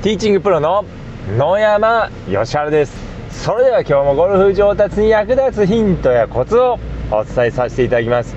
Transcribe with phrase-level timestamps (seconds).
[0.00, 0.84] ティーチングプロの
[1.36, 2.96] 野山義晴です。
[3.32, 6.78] それでは今日もゴルフ上達に役立つヒントやコツを
[7.10, 8.36] お伝えさせていただきます。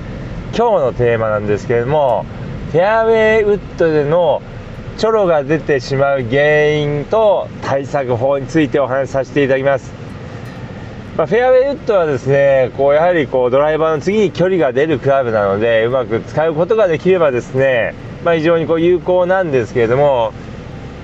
[0.58, 2.26] 今日のテーマなんですけれども
[2.72, 4.42] フェアウェイウッドでの
[4.98, 9.94] チョロが出てしまう原因と対策法についてお話しさせていただきます。
[11.16, 17.94] まあ、フェアウェイウッドはですねこうやはりこうドライバーの次に距離が出るクラブなのでうまく使うことができればですね、
[18.26, 20.34] まあ、非常にこう有効なんですけれども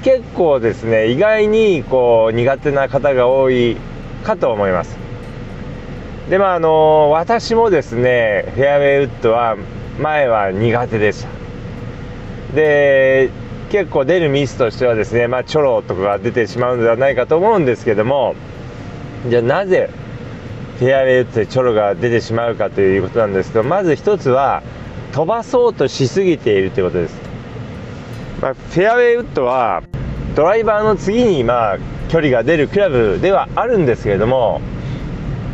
[0.03, 3.77] 結構ですね意外にこう苦手な方が多い
[4.23, 4.97] かと思います。
[6.29, 9.57] でまああの私もですねフェアウェイウッドは
[9.99, 11.37] 前は苦手でした。
[12.55, 13.29] で
[13.69, 18.35] 結構出るミスとしてはですねまあチョロとかが出てしまうのではないかと思うんですけども
[19.29, 19.89] じゃあなぜ
[20.79, 24.63] フェアウェイウッドでチョロが出てしまうかということなんですけどまず一つは
[25.11, 27.15] 飛ばそうとしすぎているということです、
[28.41, 29.83] まあ、フェアウェイウッドは
[30.35, 31.77] ドライバーの次にまあ
[32.09, 34.61] 距離が出るクラブではあるんですけれども、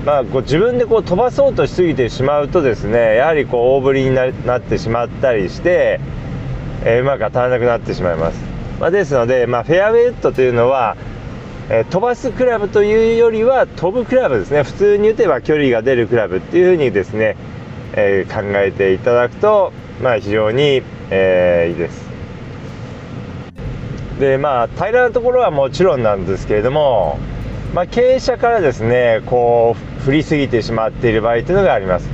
[0.05, 6.01] まあ、こう自分でこう飛ばそうとしすぎてしまうとですねやはりこう大振りになってしまったりして、
[6.83, 8.39] えー、うまく当たらなくなってしまいます、
[8.79, 10.97] まあ、ですので、まあ、フェアウェイウッドというのは、
[11.69, 14.63] えー、飛ばすクラブというよりは飛ぶクラブですね。
[14.63, 17.37] 普通に打てば距離が出るクラブっていうふうにですね、
[17.93, 22.12] えー、考えていただくと、まあ、非常に、えいいです。
[24.23, 27.19] でまあ平らなところはもちろんなんですけれども、
[27.73, 32.07] まあ、傾斜からですねこう振りすぎてしまっている場合というのがあります、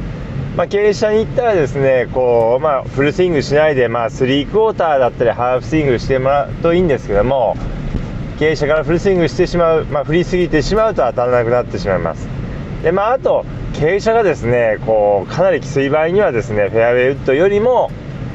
[0.57, 7.55] まあ、傾斜に行ったらですねこう、まあ、フルスイングしないで、まあ、3クォーターだったりハーフスイングしてもらうといいんですけども
[8.39, 12.27] 傾斜からフルスイングしてしまう、まあ、振りすぎてしまうと当たらなくなってしまいます。
[12.83, 17.91] でまああと傾斜がですねこうかなりきつい場合にはですねフェアウェイウッドよりも、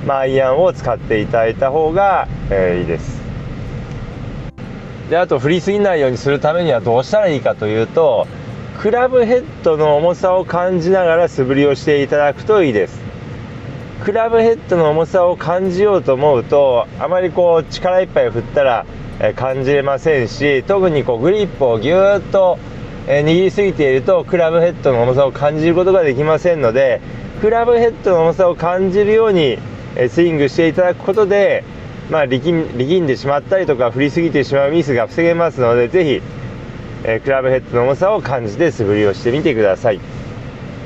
[0.07, 3.24] まあ、アイアンを使っていただいた方が、えー、いいです。
[5.15, 8.27] であと振りすぎないようにするためにはどうしたらいいかというと
[8.81, 13.01] クラブヘッドの重さを感じながら素振りをしていただくといいです。
[14.03, 18.87] クラブヘッドの重さを感じようと思うとあまりこう力いっぱい振ったら
[19.37, 22.59] 感じれませんし特にこうグリップをぎゅーっと
[23.07, 27.01] 握りすぎているとクラブヘッドの重さを感じることができませんので
[27.41, 29.59] クラブヘッドの重さを感じるように
[30.09, 31.63] スイングしていただくことで
[32.11, 36.23] まあ、力力んでしまったりとか振りすぎてしまうミスが防げますのでぜひ、
[37.05, 40.01] えー、クラブヘッドの重さを感じて素振りをしてみてください、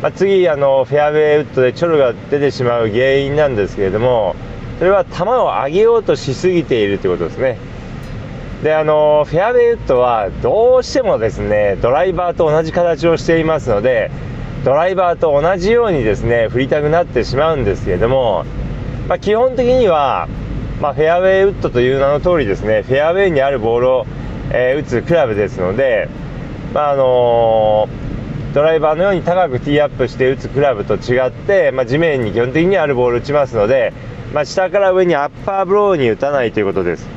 [0.01, 4.37] まあ、次あのフェアウェイウッドでチョロが出てしまう原因なんですけれども
[4.79, 7.59] それは球を上げようとしすぎているということですね。
[8.62, 14.11] であのフェアウェイウッドはどうしてもですねドライバーと同じ形をしていますので
[14.65, 18.45] ドライバーと同じようにですね振りたくなってしまうんですけれども、
[19.09, 20.29] まあ、基本的には
[20.81, 24.06] まあ、フェアウェイウッドという名の通りですねフェアウェイにあるボールを、
[24.53, 26.09] えー、打つクラブですので、
[26.72, 33.93] まああのー、ドライバーのように高くティーアップして打つクラブと違って、まあ、地面に基本的にあるボールを打ちますので、
[34.33, 37.09] まあ、下から上にアッパーブローに打たないということです。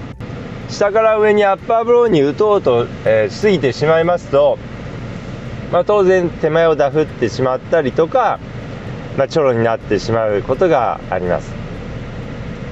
[0.70, 4.58] 下から上にアッパーブローに打とうと、えー、しすぎてしまいますと、
[5.72, 8.40] まあ、当然手前をダフってしまったりとか、
[9.18, 11.61] まあ、チョロになってしまうことがあります。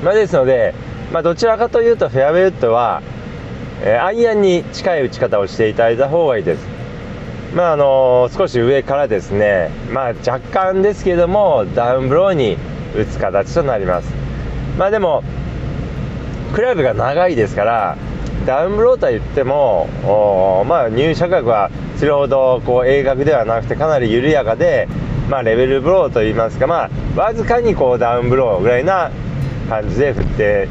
[0.03, 0.73] まあ、ですので、
[1.11, 3.01] まあ、どちらかというとフェアウェイウッドは、
[3.81, 6.65] えー、アイアンに近い打ち方をしていただいた方がいいです。
[7.53, 12.57] まああのー、少し上からですね、まあ、若干ですけどもダウンブローに
[12.95, 14.13] 打つ形となります。
[14.77, 15.23] まあでも
[16.53, 17.97] クラブが長いですから
[18.45, 19.87] ダウンブローとは言っても
[20.67, 24.87] まあ、入射角はそれほどこう鋭角ではなくてかなり緩やかで、
[25.29, 29.11] まあ、レベルブローといいますか、まあ、わずかにこうダウンブローぐらいな
[29.69, 30.67] 感じで振って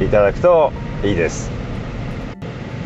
[0.00, 1.50] いただくといいです。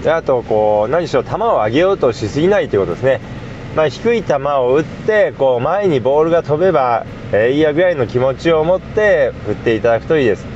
[0.03, 3.21] であとこう何しろ球を上げようとしすぎないということですね、
[3.75, 10.47] まあ、低い球を打ってこう前にボールが飛べば、えー、いいやぐらいの気持ちを持って振っていただくといいです、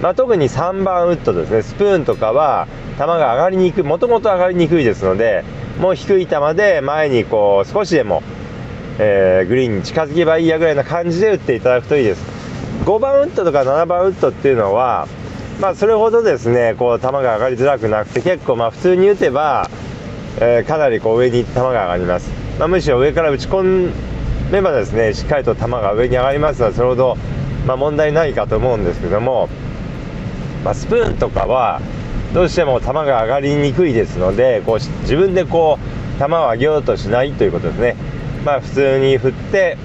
[0.00, 5.44] まあ、特に3番ウッドですねスプーンとかは球が上がりにくいもともと上がりにくいですので
[5.78, 8.22] もう低い球で前にこう少しでも、
[8.98, 12.33] えー、グリーンに近づけばいいやぐらいな感じで打っていただくといいです。
[12.84, 15.08] 5番ウッドとか7番ウッドっていうのは、
[15.58, 19.70] まあ、それほどですねこう球が上がりづらくなくて結構まあ普通に打てば、
[20.38, 23.90] えー、かなりこう上に球が上がります、まあ、むしろ上から打ち込
[24.52, 27.16] めばですねしっかりと球が上に上がりますのでそれほど、
[27.66, 29.48] まあ、問題ないかと思うんですけども、
[30.62, 31.80] まあ、スプーンとかは
[32.34, 37.96] どうしても球が上がりにくいですのでこう自分でこう球を上げようとしないということですね、
[38.44, 39.78] まあ、普通に振って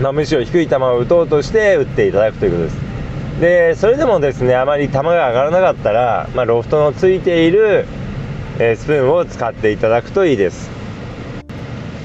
[0.00, 3.40] まあ、むしろ低い球を打とうとして打っていただくということです。
[3.40, 7.86] でそれでもですねあまり球が上がらなかったら、まあ、ロフトのついている、
[8.58, 10.70] え、スプーンを使っていただくといいです。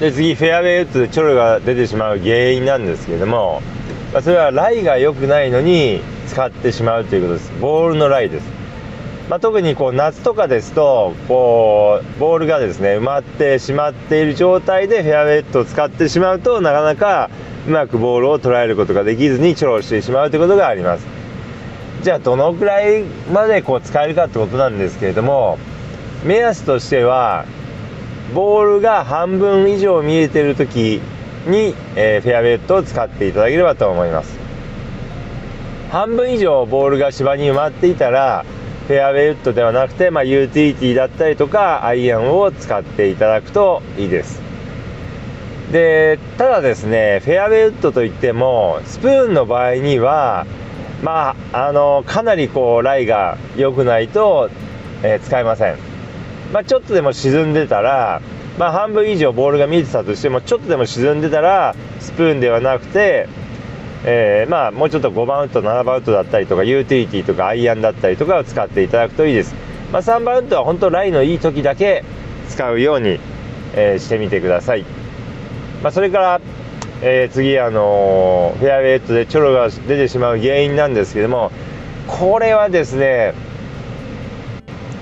[0.00, 3.62] で次フェアウェイウッドでチョロが出てしまう原因なんですけれども、
[4.12, 7.52] まあ、それはライが良くないのに使ってしまうということです。
[7.60, 8.46] ボールのライです、
[9.28, 17.30] まあ、特にこう夏とかですとこうボールがですね埋まってしまっている状態でフェアウェイウッドを使ってしまうとなかなか
[17.66, 21.06] うまくボールを捉えることができずにチョロしてしまうということがあります。
[22.02, 25.56] じゃあどのくらいまでこう使えるかってことなんですけれども
[26.24, 27.44] 目安としては
[28.34, 31.00] ボールが半分以上見えてる時
[31.46, 34.36] に、えー、フェアウェイトを使っていただければと思います。
[35.92, 38.44] 半分以上ボールが芝に埋まっていたら
[38.88, 44.41] フェアウェイウッドではなくて、まあ、ユーティリティだったりとかアイアンを使っていただくといいです。
[45.72, 50.46] でただですねフェアウェイウッドといってもスプーンの場合には
[51.02, 54.50] まあ、あのかなりこうライが良くないと、
[55.02, 55.76] えー、使えません、
[56.52, 58.22] まあ、ちょっとでも沈んでたら、
[58.56, 63.28] まあ、半分以上ボールが見えてたとしてもちょっとでも沈んでたらスプーンではなくて、
[64.04, 69.56] えー、まあ、もうちょっと5番ウッド7番ウッドだったりとかユーティリティとかアイアンだったりとかを使っていただくといいです、
[69.90, 72.04] ま、3番ウッドは本当ライのいい時だけ
[72.48, 73.18] 使うように、
[73.74, 74.84] えー、してみてください、
[75.82, 76.40] まそれから
[77.04, 81.50] えー、次、あのフェアウェイトでチョロが出てしまう原因なんですけども
[82.06, 83.34] これはですね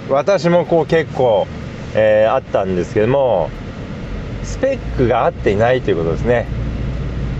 [0.09, 1.47] 私もこう結構、
[1.95, 3.51] えー、あったんですけども
[4.45, 6.47] スペックが合っていないということですね。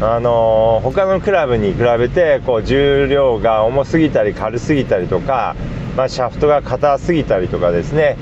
[0.03, 5.57] あのー、他のクラブに比べてこう重量が重すぎたり軽すぎたりとか、
[5.97, 8.17] まあ、シャフトが硬すぎたりとかですね、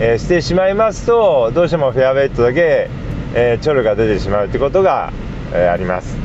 [0.00, 2.88] えー、してしまいますとどうしてもフェアウェイトだけ、
[3.34, 5.12] えー、チョルが出てしまうということが
[5.54, 6.16] えあります、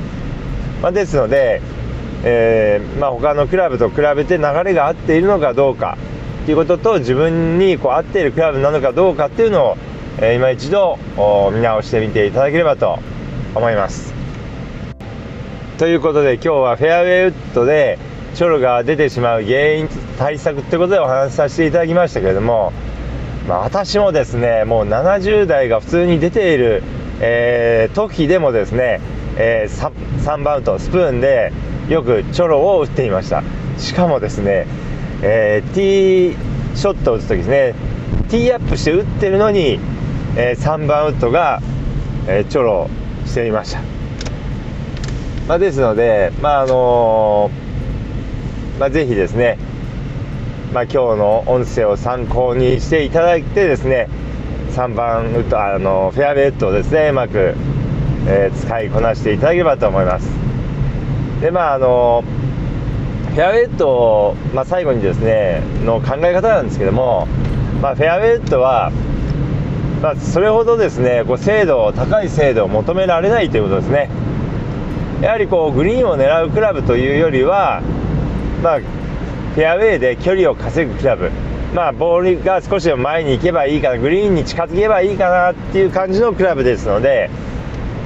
[0.82, 1.62] まあ、ですので、
[2.24, 5.98] えー、まあ、他のクラブと比べて流れが合っているのかどうか
[6.46, 9.78] ということと自分にこう合っているクラブなのかどうかっていうのを、
[10.20, 10.98] えー、今一度
[11.54, 13.00] 見直してみていただければと
[13.54, 14.14] 思います。
[15.78, 18.00] ということで今日はフェアウェイウッドで
[18.34, 22.72] チョロが出てしまう原因対策ってことでお話しさせていただきましたけれども、
[23.48, 26.84] まあ、私もですねもう70代が普通に出ている、
[27.20, 29.00] えー、時でもですね
[29.40, 29.92] えー、
[30.24, 31.54] 3バウンドスプーンで
[31.88, 33.44] よくチョロを打っていました。
[33.78, 34.66] しかもですね、
[35.22, 37.76] えー、ティーショットを打つ時ですね
[38.30, 39.80] ティーアップして打ってるのに、
[40.36, 41.62] えー、3番ウッドが、
[42.28, 42.90] え、チョロ
[43.26, 43.82] していました、
[45.48, 47.52] まあ、ですのでまああの、
[48.80, 49.60] まあ、ぜひですね
[50.78, 54.08] まあ、今日の音声を参考にしていただいてですね
[54.74, 57.56] 3番ウッドあのフェアウェイウッドをですねうまく
[58.28, 60.30] えー、使いこなしていただければと思います。
[61.42, 62.24] でまああの
[63.34, 67.28] フェアウェイウッド、まあ、最後にですねの考え方なんですけども、
[67.82, 68.92] まあ、フェアウェイウッドは、
[70.04, 74.12] まあ、それほどですねこう精度高い精度を求められないということですね。
[75.22, 77.82] やはりこうグリーンを狙うクラブというよりは、
[78.62, 78.80] まあ、
[79.58, 81.32] フェアウェイで距離を稼ぐクラブ。
[81.74, 87.32] まあ、ボールが少しでも前に行けばいいかなグリーンに近づけばいいかなっていう感じのクラブですので、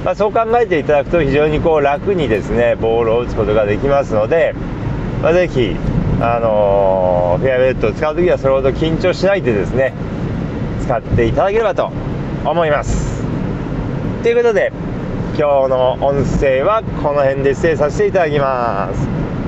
[0.02, 4.54] まあ、そう考えていただくと非常にこう楽にですねボールを打つことができますので、
[5.20, 5.76] まあ、ぜひ、
[6.22, 9.92] あのー、フェアウェイトを使う時はそれほど緊張しないでですね
[10.80, 11.92] 使っていただければと
[12.46, 13.22] 思います。
[14.22, 14.72] ということで
[15.36, 19.41] 今日の音声はこの辺で失礼させていただきます。